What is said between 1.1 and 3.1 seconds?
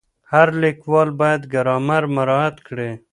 باید ګرامر مراعت کړي.